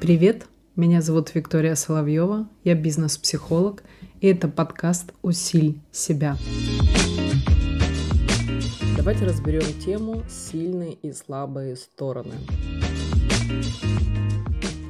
Привет, 0.00 0.46
меня 0.74 1.02
зовут 1.02 1.34
Виктория 1.34 1.74
Соловьева, 1.74 2.48
я 2.64 2.74
бизнес-психолог, 2.74 3.82
и 4.20 4.28
это 4.28 4.48
подкаст 4.48 5.12
«Усиль 5.22 5.80
себя». 5.92 6.36
Давайте 8.96 9.26
разберем 9.26 9.62
тему 9.84 10.22
«Сильные 10.28 10.94
и 10.94 11.12
слабые 11.12 11.76
стороны». 11.76 12.34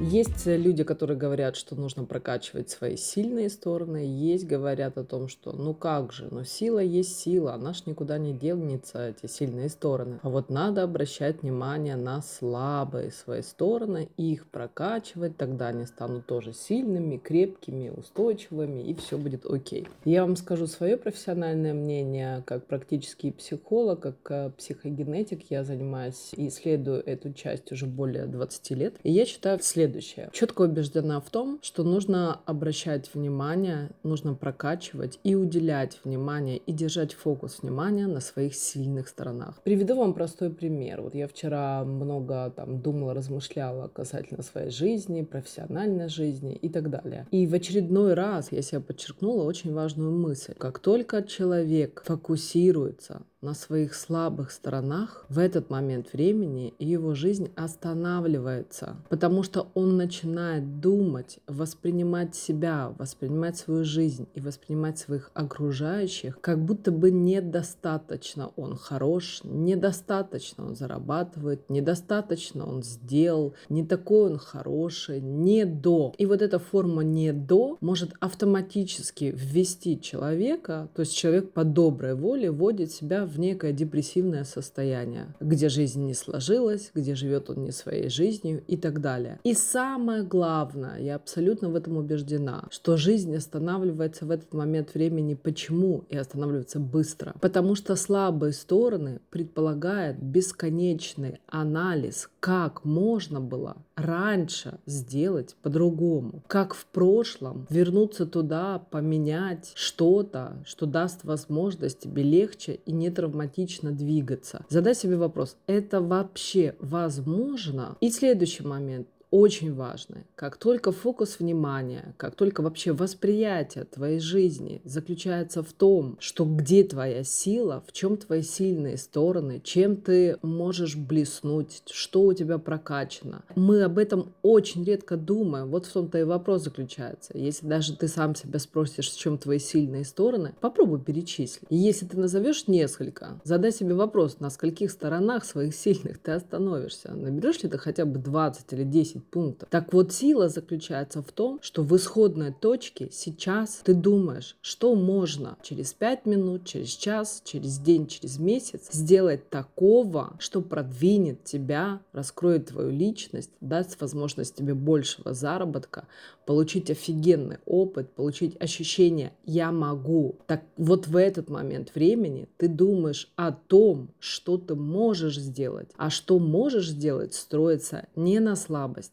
Есть 0.01 0.45
люди, 0.45 0.85
которые 0.85 1.17
говорят, 1.17 1.57
что 1.57 1.75
нужно 1.75 2.05
прокачивать 2.05 2.69
свои 2.69 2.95
сильные 2.95 3.49
стороны. 3.49 3.97
Есть 3.97 4.47
говорят 4.47 4.97
о 4.97 5.03
том, 5.03 5.27
что 5.27 5.51
ну 5.51 5.73
как 5.73 6.13
же, 6.13 6.29
но 6.31 6.45
сила 6.45 6.79
есть 6.79 7.19
сила, 7.19 7.55
она 7.55 7.73
ж 7.73 7.85
никуда 7.85 8.17
не 8.17 8.31
денется, 8.31 9.09
эти 9.09 9.29
сильные 9.29 9.67
стороны. 9.67 10.19
А 10.23 10.29
вот 10.29 10.49
надо 10.49 10.83
обращать 10.83 11.41
внимание 11.41 11.97
на 11.97 12.21
слабые 12.21 13.11
свои 13.11 13.41
стороны, 13.41 14.07
их 14.15 14.47
прокачивать, 14.47 15.35
тогда 15.35 15.67
они 15.67 15.85
станут 15.85 16.25
тоже 16.25 16.53
сильными, 16.53 17.17
крепкими, 17.17 17.89
устойчивыми, 17.89 18.81
и 18.81 18.95
все 18.95 19.17
будет 19.17 19.45
окей. 19.45 19.85
Я 20.05 20.25
вам 20.25 20.37
скажу 20.37 20.67
свое 20.67 20.95
профессиональное 20.95 21.73
мнение, 21.73 22.41
как 22.45 22.65
практический 22.67 23.31
психолог, 23.31 23.99
как 23.99 24.15
э, 24.29 24.51
психогенетик, 24.57 25.51
я 25.51 25.65
занимаюсь 25.65 26.31
и 26.37 26.47
исследую 26.47 27.05
эту 27.05 27.33
часть 27.33 27.73
уже 27.73 27.85
более 27.85 28.27
20 28.27 28.71
лет. 28.71 28.95
И 29.03 29.11
я 29.11 29.25
считаю 29.25 29.59
следующее 29.59 29.88
следующее. 29.89 30.29
Четко 30.33 30.61
убеждена 30.63 31.19
в 31.19 31.29
том, 31.29 31.59
что 31.61 31.83
нужно 31.83 32.39
обращать 32.45 33.13
внимание, 33.13 33.89
нужно 34.03 34.35
прокачивать 34.35 35.19
и 35.23 35.35
уделять 35.35 35.99
внимание 36.03 36.57
и 36.57 36.71
держать 36.71 37.13
фокус 37.13 37.61
внимания 37.61 38.07
на 38.07 38.19
своих 38.19 38.53
сильных 38.53 39.07
сторонах. 39.07 39.61
Приведу 39.63 39.95
вам 39.95 40.13
простой 40.13 40.51
пример. 40.51 41.01
Вот 41.01 41.15
я 41.15 41.27
вчера 41.27 41.83
много 41.83 42.51
там 42.55 42.81
думала, 42.81 43.13
размышляла 43.13 43.87
касательно 43.87 44.43
своей 44.43 44.69
жизни, 44.69 45.23
профессиональной 45.23 46.09
жизни 46.09 46.55
и 46.55 46.69
так 46.69 46.89
далее. 46.89 47.27
И 47.31 47.47
в 47.47 47.53
очередной 47.53 48.13
раз 48.13 48.51
я 48.51 48.61
себе 48.61 48.81
подчеркнула 48.81 49.43
очень 49.43 49.73
важную 49.73 50.11
мысль. 50.11 50.53
Как 50.57 50.79
только 50.79 51.23
человек 51.23 52.03
фокусируется 52.05 53.23
на 53.41 53.53
своих 53.53 53.95
слабых 53.95 54.51
сторонах, 54.51 55.25
в 55.29 55.39
этот 55.39 55.69
момент 55.69 56.11
времени 56.11 56.73
его 56.77 57.15
жизнь 57.15 57.51
останавливается, 57.55 58.97
потому 59.07 59.43
что 59.43 59.67
он 59.75 59.95
начинает 59.95 60.81
думать, 60.81 61.39
воспринимать 61.47 62.35
себя, 62.35 62.93
воспринимать 62.97 63.57
свою 63.57 63.85
жизнь 63.85 64.27
и 64.33 64.41
воспринимать 64.41 64.97
своих 64.97 65.31
окружающих, 65.33 66.39
как 66.41 66.59
будто 66.59 66.91
бы 66.91 67.11
недостаточно 67.11 68.51
он 68.57 68.75
хорош, 68.75 69.41
недостаточно 69.43 70.65
он 70.65 70.75
зарабатывает, 70.75 71.69
недостаточно 71.69 72.67
он 72.67 72.83
сделал, 72.83 73.53
не 73.69 73.85
такой 73.85 74.31
он 74.31 74.37
хороший, 74.37 75.21
не 75.21 75.63
до. 75.63 76.13
И 76.17 76.25
вот 76.25 76.41
эта 76.41 76.59
форма 76.59 77.03
не 77.03 77.31
до 77.31 77.77
может 77.79 78.13
автоматически 78.19 79.33
ввести 79.35 79.99
человека, 80.01 80.89
то 80.93 81.01
есть 81.01 81.15
человек 81.15 81.53
по 81.53 81.63
доброй 81.63 82.15
воле 82.15 82.51
вводит 82.51 82.91
себя 82.91 83.28
в 83.31 83.39
некое 83.39 83.71
депрессивное 83.71 84.43
состояние, 84.43 85.35
где 85.39 85.69
жизнь 85.69 86.05
не 86.05 86.13
сложилась, 86.13 86.91
где 86.93 87.15
живет 87.15 87.49
он 87.49 87.63
не 87.63 87.71
своей 87.71 88.09
жизнью 88.09 88.63
и 88.67 88.77
так 88.77 89.01
далее. 89.01 89.39
И 89.43 89.53
самое 89.53 90.23
главное, 90.23 90.99
я 90.99 91.15
абсолютно 91.15 91.69
в 91.69 91.75
этом 91.75 91.97
убеждена, 91.97 92.65
что 92.71 92.97
жизнь 92.97 93.35
останавливается 93.35 94.25
в 94.25 94.31
этот 94.31 94.53
момент 94.53 94.93
времени. 94.93 95.35
Почему? 95.35 96.05
И 96.09 96.17
останавливается 96.17 96.79
быстро. 96.79 97.33
Потому 97.41 97.75
что 97.75 97.95
слабые 97.95 98.53
стороны 98.53 99.19
предполагают 99.29 100.17
бесконечный 100.17 101.39
анализ, 101.47 102.29
как 102.39 102.85
можно 102.85 103.41
было 103.41 103.77
раньше 103.95 104.79
сделать 104.85 105.55
по-другому, 105.61 106.43
как 106.47 106.73
в 106.73 106.85
прошлом 106.85 107.67
вернуться 107.69 108.25
туда, 108.25 108.79
поменять 108.91 109.71
что-то, 109.75 110.63
что 110.65 110.85
даст 110.85 111.23
возможность 111.23 111.99
тебе 111.99 112.23
легче 112.23 112.79
и 112.85 112.91
не 112.91 113.09
травматично 113.19 113.91
двигаться. 113.91 114.65
Задай 114.69 114.95
себе 114.95 115.17
вопрос, 115.17 115.57
это 115.67 115.99
вообще 115.99 116.75
возможно? 116.79 117.97
И 117.99 118.09
следующий 118.11 118.63
момент 118.63 119.07
очень 119.31 119.73
важное. 119.73 120.25
Как 120.35 120.57
только 120.57 120.91
фокус 120.91 121.39
внимания, 121.39 122.15
как 122.17 122.35
только 122.35 122.61
вообще 122.61 122.93
восприятие 122.93 123.85
твоей 123.85 124.19
жизни 124.19 124.81
заключается 124.83 125.61
в 125.61 125.71
том, 125.71 126.17
что 126.19 126.45
где 126.45 126.83
твоя 126.83 127.23
сила, 127.23 127.83
в 127.87 127.91
чем 127.91 128.17
твои 128.17 128.41
сильные 128.41 128.97
стороны, 128.97 129.61
чем 129.63 129.97
ты 129.97 130.37
можешь 130.41 130.95
блеснуть, 130.95 131.83
что 131.91 132.23
у 132.23 132.33
тебя 132.33 132.57
прокачано. 132.57 133.43
Мы 133.55 133.83
об 133.83 133.97
этом 133.97 134.33
очень 134.41 134.83
редко 134.83 135.15
думаем. 135.15 135.69
Вот 135.69 135.85
в 135.85 135.93
том-то 135.93 136.17
и 136.17 136.23
вопрос 136.23 136.63
заключается. 136.63 137.37
Если 137.37 137.67
даже 137.67 137.95
ты 137.95 138.07
сам 138.07 138.35
себя 138.35 138.59
спросишь, 138.59 139.11
в 139.11 139.17
чем 139.17 139.37
твои 139.37 139.59
сильные 139.59 140.05
стороны, 140.05 140.55
попробуй 140.59 141.01
перечислить. 141.01 141.69
И 141.69 141.75
если 141.75 142.05
ты 142.05 142.17
назовешь 142.17 142.67
несколько, 142.67 143.39
задай 143.43 143.71
себе 143.71 143.93
вопрос, 143.93 144.39
на 144.39 144.49
скольких 144.49 144.89
сторонах 144.91 145.45
своих 145.45 145.75
сильных 145.75 146.17
ты 146.19 146.31
остановишься. 146.31 147.13
Наберешь 147.13 147.61
ли 147.63 147.69
ты 147.69 147.77
хотя 147.77 148.05
бы 148.05 148.19
20 148.19 148.73
или 148.73 148.83
10 148.83 149.18
10 149.19 149.29
пунктов. 149.29 149.69
Так 149.69 149.93
вот, 149.93 150.11
сила 150.11 150.49
заключается 150.49 151.21
в 151.21 151.31
том, 151.31 151.59
что 151.61 151.83
в 151.83 151.95
исходной 151.95 152.53
точке 152.53 153.09
сейчас 153.11 153.81
ты 153.83 153.93
думаешь, 153.93 154.57
что 154.61 154.95
можно 154.95 155.57
через 155.61 155.93
5 155.93 156.25
минут, 156.25 156.65
через 156.65 156.89
час, 156.89 157.41
через 157.45 157.77
день, 157.79 158.07
через 158.07 158.39
месяц 158.39 158.89
сделать 158.91 159.49
такого, 159.49 160.35
что 160.39 160.61
продвинет 160.61 161.43
тебя, 161.43 162.01
раскроет 162.13 162.67
твою 162.67 162.89
личность, 162.91 163.51
даст 163.61 163.99
возможность 164.01 164.55
тебе 164.55 164.73
большего 164.73 165.33
заработка, 165.33 166.07
получить 166.45 166.89
офигенный 166.89 167.57
опыт, 167.65 168.11
получить 168.15 168.59
ощущение 168.59 169.33
«я 169.45 169.71
могу». 169.71 170.39
Так 170.47 170.63
вот 170.77 171.07
в 171.07 171.15
этот 171.15 171.49
момент 171.49 171.93
времени 171.93 172.49
ты 172.57 172.67
думаешь 172.67 173.31
о 173.35 173.51
том, 173.51 174.09
что 174.19 174.57
ты 174.57 174.73
можешь 174.73 175.37
сделать, 175.37 175.89
а 175.95 176.09
что 176.09 176.39
можешь 176.39 176.89
сделать 176.89 177.35
строится 177.35 178.07
не 178.15 178.39
на 178.39 178.55
слабость, 178.55 179.08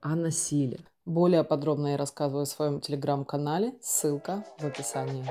а 0.00 0.16
на 0.16 0.30
силе. 0.30 0.80
Более 1.04 1.44
подробно 1.44 1.88
я 1.88 1.96
рассказываю 1.96 2.46
в 2.46 2.48
своем 2.48 2.80
телеграм-канале, 2.80 3.74
ссылка 3.80 4.44
в 4.58 4.64
описании. 4.64 5.24